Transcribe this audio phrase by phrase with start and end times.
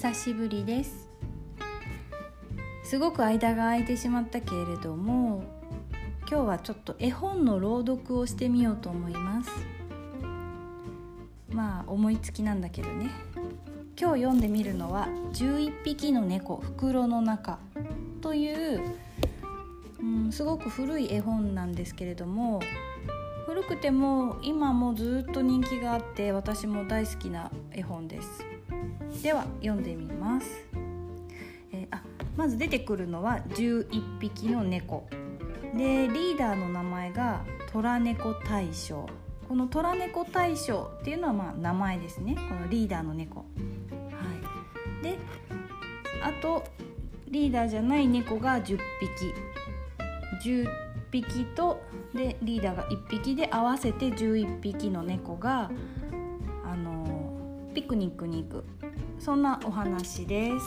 [0.00, 1.10] 久しぶりです。
[2.84, 5.44] すごく間が空いてしまったけれども
[6.20, 9.50] 今日はちょっと絵本の朗読をしてみようと思います。
[11.50, 13.10] まあ思いつきなんだけどね。
[13.94, 17.58] 今日読んでみるのは「11匹の猫袋の中」
[18.22, 18.80] という、
[20.00, 22.60] うん、すごく古い絵本なんですけれども
[23.44, 28.59] 古くても今もずっと人気があって私も大好きな絵本です。
[29.22, 30.46] では読んでみます、
[31.72, 32.02] えー、あ
[32.36, 35.08] まず出てくるのは11匹の猫
[35.74, 39.08] でリーダーの名前が虎猫大将。
[39.48, 42.34] この虎猫大将っていうのはまあ名前ですね。
[42.48, 43.40] このリーダーの猫。
[43.40, 43.44] は
[45.00, 45.02] い。
[45.02, 45.18] で
[46.22, 46.64] あと
[47.28, 48.78] リーダーじゃない猫が10匹
[50.44, 50.68] 10
[51.10, 51.80] 匹と
[52.14, 55.70] でリーダーが1匹で合わせて11匹の猫が
[56.64, 58.64] あのピクニックに行く。
[59.20, 60.66] そんなお話です。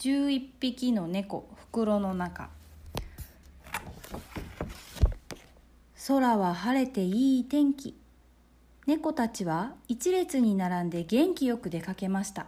[0.00, 2.50] 11匹の猫袋の中。
[6.08, 7.96] 空は晴れていい天気。
[8.88, 12.46] 猫たちは一列に並んで元気よく出かけました。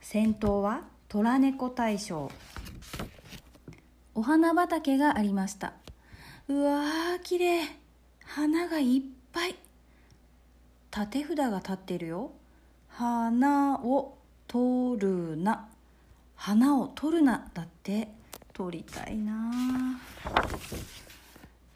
[0.00, 2.32] 先頭は虎猫大将。
[4.16, 5.74] お花畑がありました。
[6.48, 7.68] うわーきれい
[8.24, 9.65] 花がいっぱい。
[10.96, 12.30] 立て札が立ってるよ。
[12.88, 14.16] 花を
[14.48, 15.68] 取るな。
[16.36, 18.08] 花を取るなだって。
[18.54, 19.52] 取りたいな。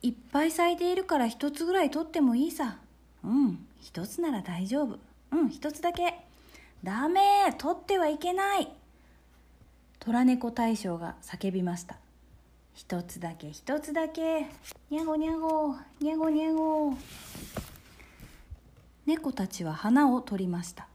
[0.00, 2.78] いっぱい咲いているから一つぐらい取ってもいいさ。
[3.22, 3.66] うん。
[3.82, 4.98] 一つなら大丈夫。
[5.32, 5.50] うん。
[5.50, 6.14] 一つだけ。
[6.82, 7.54] ダメ。
[7.58, 8.72] 取ってはいけない。
[9.98, 11.96] 虎猫大将が叫びました。
[12.72, 14.46] 一つだけ一つだけ。
[14.88, 15.76] にゃごにゃご。
[16.00, 16.94] にゃごにゃご。
[19.10, 20.86] 猫たちは花を取りました。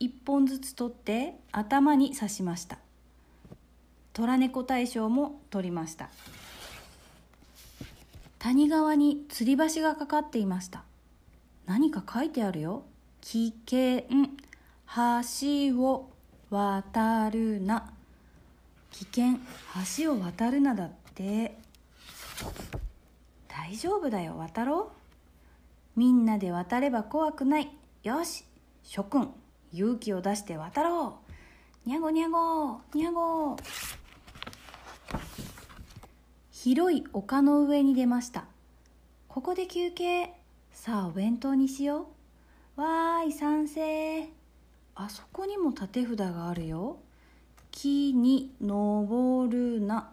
[0.00, 2.78] 一本ずつ取って頭に刺しました。
[4.12, 6.10] 虎猫大将も取りました。
[8.40, 10.82] 谷川に吊り橋がかかっていました。
[11.66, 12.82] 何か書いてあるよ。
[13.20, 14.02] 危険
[15.70, 16.10] 橋を
[16.50, 17.92] 渡るな。
[18.90, 19.38] 危険
[19.96, 21.56] 橋を渡るなだって。
[23.46, 24.97] 大丈夫だよ渡ろう。
[25.98, 27.72] みんなで渡れば怖くない。
[28.04, 28.44] よし
[28.84, 29.34] 諸君
[29.72, 31.18] 勇気を出して渡ろ
[31.84, 31.88] う。
[31.88, 33.56] にゃごにゃごにゃご
[36.52, 38.44] 広い丘の上に出ました。
[39.26, 40.34] ここで休憩。
[40.70, 42.06] さあお弁当にしよ
[42.76, 42.80] う。
[42.80, 44.28] わーい賛成。
[44.94, 46.98] あそこにも立て札があるよ。
[47.72, 50.12] 木に登るな。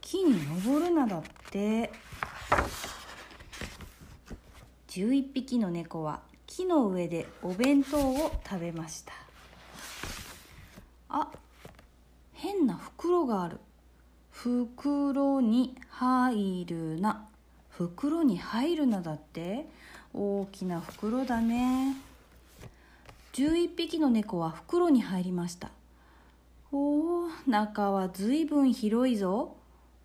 [0.00, 1.92] 木に登るなだって。
[4.90, 9.12] 11匹の猫は木の上でお弁当を食べました。
[11.08, 11.28] あ
[12.32, 13.58] 変な袋がある。
[14.32, 17.28] 袋に入るな。
[17.68, 19.68] 袋に入るなだって？
[20.12, 21.94] 大きな袋だね。
[23.34, 25.70] 11匹の猫は袋に入りました。
[26.72, 29.56] おお中はずいぶん広いぞ。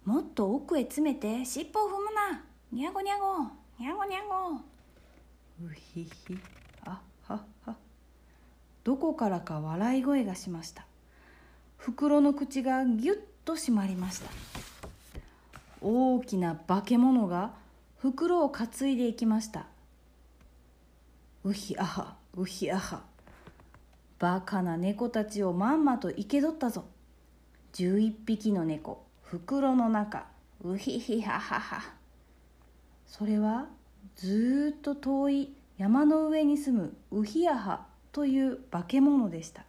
[0.05, 2.43] もっと奥へ詰めて尻尾を踏むな。
[2.71, 3.39] にゃごにゃご
[3.83, 4.74] にゃごにゃご
[5.63, 6.37] うひひ。
[6.85, 7.75] あはは。
[8.83, 10.85] どこからか笑い声がしました。
[11.77, 14.29] 袋の口がぎゅっと閉まりました。
[15.81, 17.53] 大きな化け物が
[17.97, 19.67] 袋を担いでいきました。
[21.43, 23.03] うひあはうひあは。
[24.19, 26.85] バカな猫たちをまんまと生け取ったぞ。
[27.73, 30.25] 11匹の猫袋の中。
[30.63, 31.93] うひひははは。
[33.07, 33.67] それは
[34.15, 39.65] ずっと遠い山の上に住むウヒヤハという化け物でした。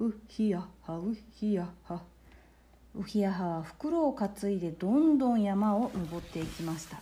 [0.00, 2.02] ウヒヤハウヒヤハ。
[2.98, 7.00] ウヒヤハは袋を担いでどんどん山を登っていきました。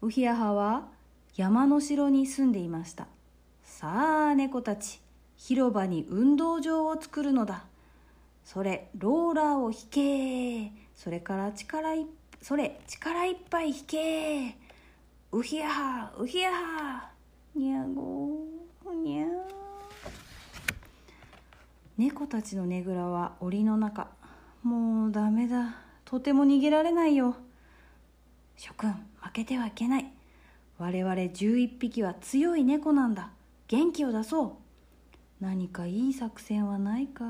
[0.00, 0.88] ウヒヤハは
[1.36, 3.06] 山の城に住んでいました。
[3.64, 5.00] さあ猫たち
[5.36, 7.64] 広場に運動場を作るのだ。
[8.44, 10.72] それローラーを引け。
[10.94, 14.54] それから力いっぱいそれ力いっぱい引け。
[15.32, 17.08] うひやはうひやは
[17.56, 19.26] にゃごにゃ
[21.96, 24.08] 猫たちのねぐらは檻の中。
[24.62, 25.76] もうダメだ。
[26.04, 27.34] とても逃げられないよ。
[28.58, 28.92] 諸君
[29.22, 30.12] 負けてはいけない。
[30.76, 33.30] 我々11匹は強い猫なんだ。
[33.68, 34.52] 元気を出そう。
[35.40, 37.24] 何かいい作戦はないか？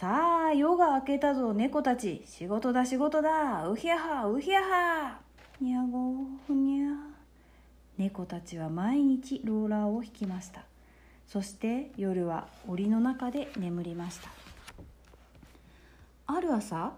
[0.00, 2.24] さあ夜が明けたぞ猫たち。
[2.26, 3.68] 仕事だ仕事だ。
[3.68, 5.20] うひゃはうひゃは。
[5.60, 6.14] にゃご
[6.48, 6.88] ふにゃ。
[7.96, 10.64] 猫たちは毎日ローラーを引きました。
[11.28, 14.30] そして夜は檻の中で眠りました。
[16.26, 16.94] ある朝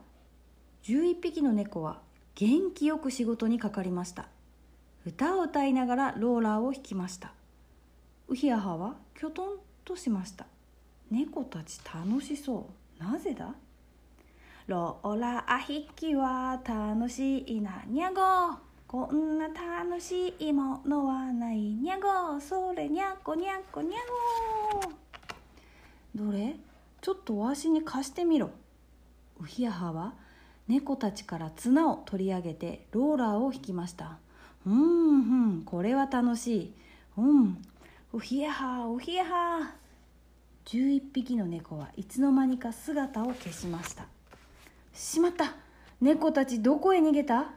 [0.84, 2.00] 11匹の猫は
[2.34, 4.26] 元気よく仕事にかかりました。
[5.04, 7.34] 歌を歌いながらローラーを引きました。
[8.28, 9.48] ウヒアハはきょとん
[9.84, 10.46] としました。
[11.10, 12.85] 猫たち楽しそう。
[12.98, 13.54] なぜだ？
[14.66, 18.20] ローラー引きは楽しいなにゃご。
[18.88, 22.40] こんな楽しいものはないにゃご。
[22.40, 23.98] それにゃこにゃこにゃ
[24.72, 26.24] ご。
[26.24, 26.56] どれ？
[27.00, 28.50] ちょっとわしに貸してみろ。
[29.40, 30.14] ウヒアハは
[30.66, 34.18] 猫たちから綱を取り上げてローラーを引きました。
[34.66, 34.78] うんう
[35.58, 36.74] んこれは楽しい。
[37.18, 37.62] うん。
[38.12, 39.74] ウヒアハウヒアハ。
[40.66, 44.06] 11匹の猫はいつの間にか姿を消しました。
[44.92, 45.54] しまった。
[46.00, 47.52] 猫たちどこへ逃げた？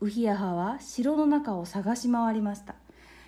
[0.00, 2.74] ウヒアハは城の中を探し回りました。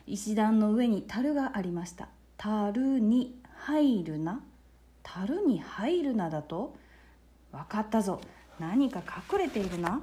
[0.07, 2.09] 石段の上に樽がありました。
[2.37, 4.43] 樽に入るな？
[5.03, 6.77] 樽に入るなだと？
[7.51, 8.21] 分かったぞ。
[8.61, 9.03] 何か
[9.33, 10.03] 隠れているな？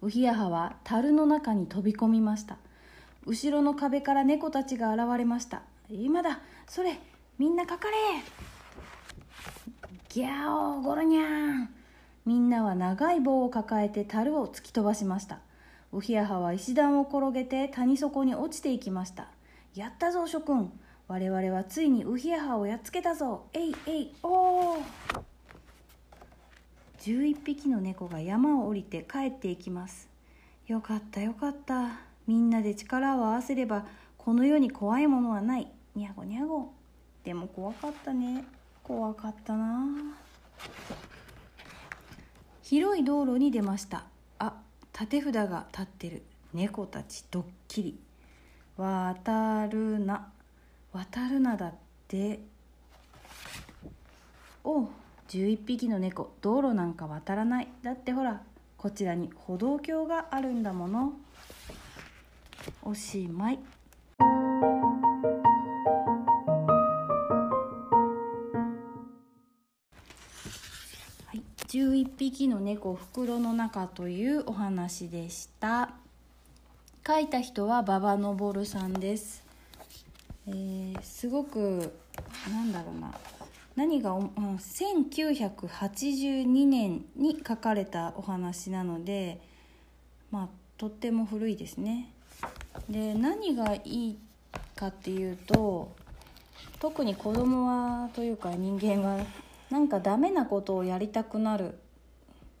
[0.00, 2.56] ウヒアハは樽の中に飛び込みました。
[3.24, 5.62] 後ろの壁から猫たちが現れました。
[5.88, 6.40] 今だ。
[6.66, 6.98] それ
[7.38, 7.96] みんなかかれ。
[10.10, 11.68] ギャオゴロニャン。
[12.26, 15.40] みんなは長い棒を抱えて樽を突き飛ばしました。
[15.92, 19.28] ウヒアハは石段を転げて谷底に落ちていきました。
[19.74, 20.70] やったぞ諸君。
[21.08, 23.46] 我々はついにウヒアハをやっつけたぞ。
[23.54, 24.80] えいえいおー。
[27.00, 30.08] 11匹の猫が山を降りて帰っていきます。
[30.66, 32.00] よかったよかった。
[32.26, 33.86] みんなで力を合わせれば
[34.18, 35.68] この世に怖いものはない。
[35.96, 36.72] にゃごにゃご
[37.24, 38.44] でも怖かったね。
[38.82, 39.86] 怖かったな。
[42.62, 44.04] 広い道路に出ました。
[44.38, 44.54] あ
[44.92, 46.22] 立て札が立ってる。
[46.52, 48.00] 猫たちドッキリ。
[48.76, 50.32] 渡るな。
[50.92, 51.74] 渡るなだっ
[52.08, 52.40] て。
[54.64, 54.88] お
[55.28, 56.32] 11匹の猫。
[56.40, 57.68] 道路なんか渡らない。
[57.82, 58.42] だってほら
[58.76, 61.12] こちらに歩道橋があるんだもの。
[62.82, 63.60] おしまい。
[72.16, 75.90] 匹の猫袋の中というお話でした。
[77.06, 79.42] 書いた人は馬場昇さんです、
[80.46, 81.92] えー、すごく
[82.48, 83.12] なんだろうな。
[83.74, 89.40] 何が、うん、1982年に書かれたお話なので
[90.30, 90.48] まあ
[90.78, 92.12] とっても古いですね。
[92.88, 94.18] で何がいい
[94.76, 95.92] かっていうと
[96.78, 99.24] 特に子供はというか人間は
[99.70, 101.78] なんかダメなことをやりたくなる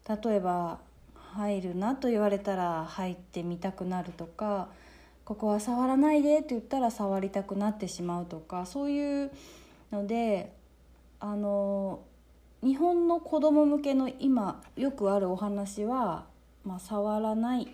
[0.08, 0.78] 例えば
[1.14, 4.68] 入るなと言われたら入ってみたくなるとか
[5.24, 9.30] ここは触らないでって言ったら触りたくなってしまうとかそういう
[9.90, 10.52] ので
[11.20, 12.00] あの
[12.62, 16.26] 日本の子供向けの今よくあるお話は、
[16.64, 17.68] まあ、触らない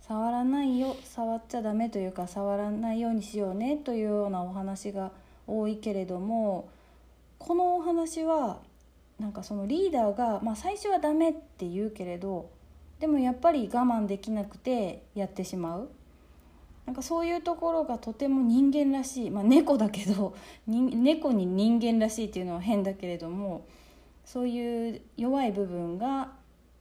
[0.00, 5.10] 触らないよ触っちゃダメというか触らないようにしようねというようなお話が
[5.46, 6.68] 多いけれども
[7.38, 8.58] このお話は
[9.18, 12.50] なんかそのリーダーが、まあ、最初はダメって言うけれど
[13.00, 15.88] でもやっぱり我慢できなくてやってしまう。
[16.86, 20.34] なんかそういうところがとても人間らしい、まあ、猫だけど
[20.66, 23.66] 猫に人間らしいっていうのは変だけれども
[24.26, 26.32] そういう弱い部分が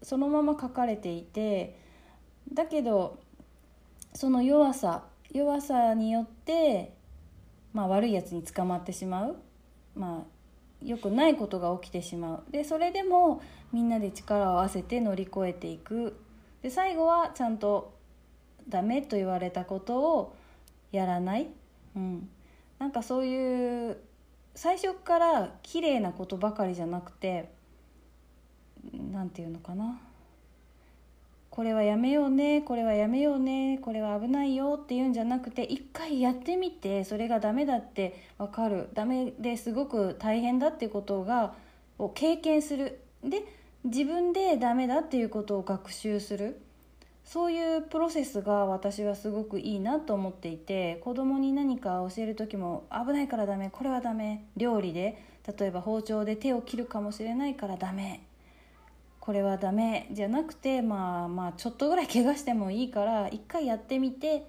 [0.01, 1.79] そのまま書かれていて
[2.53, 3.17] だけど
[4.13, 6.93] その弱さ弱さによって、
[7.73, 9.37] まあ、悪いやつに捕まってしまう、
[9.95, 10.32] まあ、
[10.83, 12.51] 良くないことが起きてしまう。
[12.51, 16.19] でそれでもみんなで力を合わせて乗り越えていく。
[16.61, 17.93] で最後はちゃんと
[18.69, 20.35] ダメと言われたことを
[20.91, 21.47] やらない、
[21.95, 22.29] うん、
[22.79, 23.97] なんかそういう
[24.55, 27.51] 最初から綺麗なことばかりじゃなくて
[29.11, 29.99] 何て言うのかな。
[31.53, 38.89] これはやめようねこれはやめようねこれは危ないよっていうんじゃなくて一回やってみてそれがダメだって分かる。
[38.95, 41.53] ダメですごく大変だっていうことが
[42.00, 43.01] を経験する。
[43.24, 43.43] で
[43.83, 46.60] 自分でダメだっていうことを学習する。
[47.24, 54.43] そういうプロセスが私はすごくいいなと思っていて子供に何か教える時も危ないからダメこれはダメ。
[54.57, 55.24] 料理で
[55.55, 58.24] 例えば包丁で手を切るかもしれないからダメ。
[59.23, 64.45] これはダメじゃなくてまあまあちょっとぐらい怪我してもいいから一回やってみて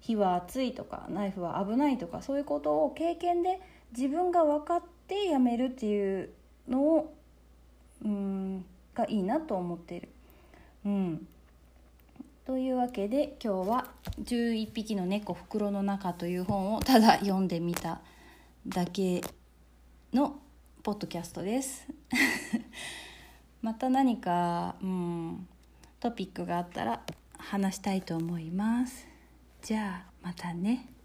[0.00, 3.60] 火は熱いとかナイフは危ないとかそういうことを経験で
[3.96, 6.30] 自分が分かってやめるっていう
[6.68, 7.14] のを
[8.04, 8.64] うん
[8.96, 10.08] がいいなと思ってる。
[10.84, 11.28] うん
[12.44, 13.92] というわけで今日は
[14.24, 18.00] 「11匹の猫袋の中」という本をただ読んでみた
[18.66, 19.20] だけ
[20.12, 20.40] の
[20.82, 21.86] ポッドキャストです
[23.62, 25.48] また何か、うん、
[26.00, 27.00] トピックがあったら
[27.38, 29.06] 話したいと思います。
[29.62, 30.95] じゃあまたね。